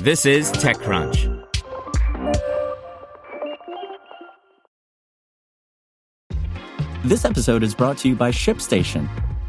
This 0.00 0.26
is 0.26 0.52
TechCrunch. 0.52 1.32
This 7.04 7.24
episode 7.24 7.62
is 7.62 7.74
brought 7.74 7.98
to 7.98 8.08
you 8.08 8.16
by 8.16 8.30
ShipStation. 8.30 9.08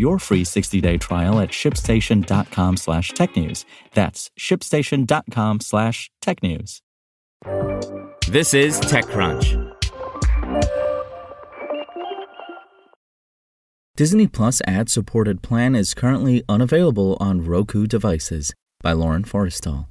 your 0.00 0.18
free 0.18 0.44
60-day 0.44 0.98
trial 0.98 1.38
at 1.38 1.50
shipstation.com 1.50 2.76
slash 2.76 3.12
technews. 3.12 3.64
That's 3.94 4.30
shipstation.com 4.38 5.60
slash 5.60 6.10
technews. 6.20 6.80
This 8.28 8.54
is 8.54 8.80
TechCrunch. 8.80 9.76
Disney 13.96 14.26
Plus 14.26 14.62
ad 14.66 14.88
supported 14.88 15.42
plan 15.42 15.74
is 15.74 15.92
currently 15.92 16.42
unavailable 16.48 17.18
on 17.20 17.44
Roku 17.44 17.86
devices 17.86 18.54
by 18.82 18.92
Lauren 18.92 19.24
Forristal. 19.24 19.88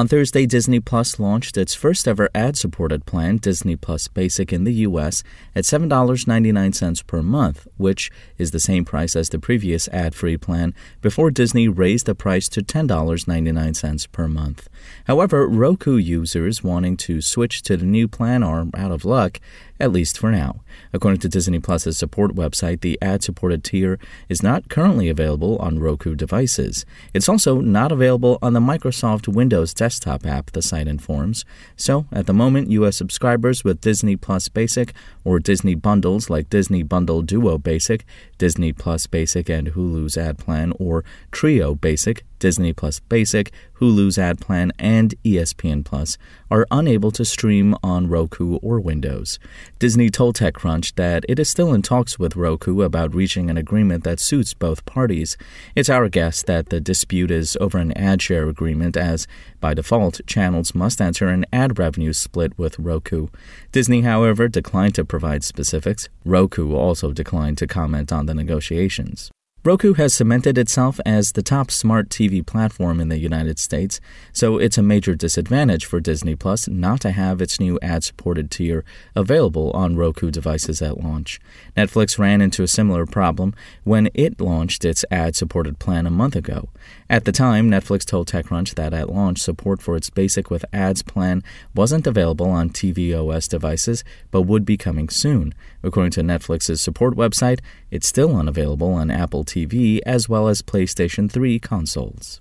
On 0.00 0.08
Thursday, 0.08 0.46
Disney 0.46 0.80
Plus 0.80 1.20
launched 1.20 1.58
its 1.58 1.74
first 1.74 2.08
ever 2.08 2.30
ad 2.34 2.56
supported 2.56 3.04
plan, 3.04 3.36
Disney 3.36 3.76
Plus 3.76 4.08
Basic, 4.08 4.50
in 4.50 4.64
the 4.64 4.72
U.S. 4.88 5.22
at 5.54 5.64
$7.99 5.64 7.06
per 7.06 7.22
month, 7.22 7.68
which 7.76 8.10
is 8.38 8.50
the 8.50 8.60
same 8.60 8.86
price 8.86 9.14
as 9.14 9.28
the 9.28 9.38
previous 9.38 9.88
ad 9.88 10.14
free 10.14 10.38
plan 10.38 10.72
before 11.02 11.30
Disney 11.30 11.68
raised 11.68 12.06
the 12.06 12.14
price 12.14 12.48
to 12.48 12.62
$10.99 12.62 14.10
per 14.10 14.26
month. 14.26 14.70
However, 15.04 15.46
Roku 15.46 15.96
users 15.96 16.64
wanting 16.64 16.96
to 16.96 17.20
switch 17.20 17.60
to 17.64 17.76
the 17.76 17.84
new 17.84 18.08
plan 18.08 18.42
are 18.42 18.68
out 18.74 18.92
of 18.92 19.04
luck, 19.04 19.38
at 19.78 19.92
least 19.92 20.16
for 20.16 20.30
now. 20.30 20.62
According 20.94 21.20
to 21.20 21.28
Disney 21.28 21.60
Plus's 21.60 21.98
support 21.98 22.34
website, 22.34 22.80
the 22.80 22.98
ad 23.02 23.22
supported 23.22 23.64
tier 23.64 23.98
is 24.30 24.42
not 24.42 24.70
currently 24.70 25.10
available 25.10 25.58
on 25.58 25.78
Roku 25.78 26.14
devices. 26.14 26.86
It's 27.12 27.28
also 27.28 27.60
not 27.60 27.92
available 27.92 28.38
on 28.40 28.54
the 28.54 28.60
Microsoft 28.60 29.28
Windows 29.28 29.74
desktop 29.74 29.89
app, 30.26 30.52
the 30.52 30.62
site 30.62 30.86
informs. 30.86 31.44
So, 31.76 32.06
at 32.12 32.26
the 32.26 32.32
moment, 32.32 32.70
U.S. 32.70 32.96
subscribers 32.96 33.64
with 33.64 33.80
Disney 33.80 34.16
Plus 34.16 34.48
Basic 34.48 34.92
or 35.24 35.38
Disney 35.38 35.74
bundles 35.74 36.30
like 36.30 36.50
Disney 36.50 36.82
Bundle 36.82 37.22
Duo 37.22 37.58
Basic, 37.58 38.04
Disney 38.38 38.72
Plus 38.72 39.06
Basic 39.06 39.48
and 39.48 39.68
Hulu's 39.68 40.16
ad 40.16 40.38
plan, 40.38 40.72
or 40.78 41.04
Trio 41.30 41.74
Basic, 41.74 42.24
Disney 42.40 42.72
Plus 42.72 42.98
Basic, 42.98 43.52
Hulu's 43.74 44.18
ad 44.18 44.40
plan, 44.40 44.72
and 44.78 45.14
ESPN 45.24 45.84
Plus 45.84 46.18
are 46.50 46.66
unable 46.70 47.12
to 47.12 47.24
stream 47.24 47.76
on 47.82 48.08
Roku 48.08 48.56
or 48.56 48.80
Windows. 48.80 49.38
Disney 49.78 50.10
told 50.10 50.36
TechCrunch 50.36 50.96
that 50.96 51.24
it 51.28 51.38
is 51.38 51.48
still 51.48 51.72
in 51.72 51.82
talks 51.82 52.18
with 52.18 52.34
Roku 52.34 52.82
about 52.82 53.14
reaching 53.14 53.48
an 53.48 53.56
agreement 53.56 54.02
that 54.02 54.18
suits 54.18 54.52
both 54.52 54.84
parties. 54.84 55.36
It's 55.76 55.88
our 55.88 56.08
guess 56.08 56.42
that 56.42 56.70
the 56.70 56.80
dispute 56.80 57.30
is 57.30 57.56
over 57.60 57.78
an 57.78 57.96
ad 57.96 58.20
share 58.20 58.48
agreement, 58.48 58.96
as 58.96 59.28
by 59.60 59.74
default, 59.74 60.20
channels 60.26 60.74
must 60.74 61.00
enter 61.00 61.28
an 61.28 61.46
ad 61.52 61.78
revenue 61.78 62.12
split 62.12 62.58
with 62.58 62.78
Roku. 62.78 63.28
Disney, 63.72 64.00
however, 64.00 64.48
declined 64.48 64.96
to 64.96 65.04
provide 65.04 65.44
specifics. 65.44 66.08
Roku 66.24 66.74
also 66.74 67.12
declined 67.12 67.58
to 67.58 67.66
comment 67.66 68.10
on 68.10 68.26
the 68.26 68.34
negotiations. 68.34 69.30
Roku 69.62 69.92
has 69.92 70.14
cemented 70.14 70.56
itself 70.56 71.00
as 71.04 71.32
the 71.32 71.42
top 71.42 71.70
smart 71.70 72.08
TV 72.08 72.44
platform 72.44 72.98
in 72.98 73.10
the 73.10 73.18
United 73.18 73.58
States, 73.58 74.00
so 74.32 74.56
it's 74.56 74.78
a 74.78 74.82
major 74.82 75.14
disadvantage 75.14 75.84
for 75.84 76.00
Disney 76.00 76.34
Plus 76.34 76.66
not 76.66 77.02
to 77.02 77.10
have 77.10 77.42
its 77.42 77.60
new 77.60 77.78
ad 77.82 78.02
supported 78.02 78.50
tier 78.50 78.86
available 79.14 79.70
on 79.72 79.96
Roku 79.96 80.30
devices 80.30 80.80
at 80.80 81.04
launch. 81.04 81.38
Netflix 81.76 82.18
ran 82.18 82.40
into 82.40 82.62
a 82.62 82.68
similar 82.68 83.04
problem 83.04 83.52
when 83.84 84.08
it 84.14 84.40
launched 84.40 84.82
its 84.82 85.04
ad 85.10 85.36
supported 85.36 85.78
plan 85.78 86.06
a 86.06 86.10
month 86.10 86.36
ago. 86.36 86.70
At 87.10 87.26
the 87.26 87.32
time, 87.32 87.70
Netflix 87.70 88.06
told 88.06 88.28
TechCrunch 88.28 88.76
that 88.76 88.94
at 88.94 89.10
launch, 89.10 89.40
support 89.40 89.82
for 89.82 89.94
its 89.94 90.08
basic 90.08 90.48
with 90.48 90.64
ads 90.72 91.02
plan 91.02 91.42
wasn't 91.74 92.06
available 92.06 92.48
on 92.48 92.70
tvOS 92.70 93.46
devices, 93.46 94.04
but 94.30 94.42
would 94.42 94.64
be 94.64 94.78
coming 94.78 95.10
soon. 95.10 95.52
According 95.82 96.12
to 96.12 96.22
Netflix's 96.22 96.80
support 96.80 97.14
website, 97.14 97.60
it's 97.90 98.06
still 98.06 98.36
unavailable 98.36 98.92
on 98.92 99.10
Apple 99.10 99.44
TV 99.50 99.98
as 100.06 100.28
well 100.28 100.46
as 100.46 100.62
PlayStation 100.62 101.28
3 101.28 101.58
consoles. 101.58 102.40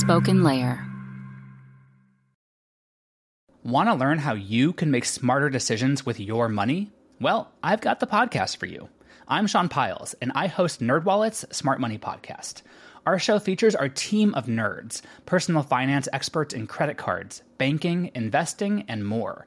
SpokenLayer. 0.00 0.86
Want 3.64 3.88
to 3.88 3.94
learn 3.94 4.18
how 4.18 4.34
you 4.34 4.72
can 4.72 4.90
make 4.90 5.04
smarter 5.04 5.50
decisions 5.50 6.06
with 6.06 6.20
your 6.20 6.48
money? 6.48 6.92
Well, 7.20 7.50
I've 7.62 7.80
got 7.80 7.98
the 7.98 8.06
podcast 8.06 8.56
for 8.56 8.66
you. 8.66 8.88
I'm 9.28 9.46
Sean 9.46 9.68
Pyles, 9.68 10.14
and 10.22 10.32
I 10.34 10.46
host 10.46 10.80
NerdWallet's 10.80 11.44
Smart 11.54 11.80
Money 11.80 11.98
Podcast. 11.98 12.62
Our 13.06 13.18
show 13.18 13.38
features 13.38 13.74
our 13.74 13.88
team 13.88 14.34
of 14.34 14.46
nerds, 14.46 15.02
personal 15.26 15.62
finance 15.62 16.08
experts 16.12 16.54
in 16.54 16.66
credit 16.66 16.96
cards, 16.96 17.42
banking, 17.58 18.10
investing, 18.14 18.84
and 18.88 19.04
more. 19.06 19.46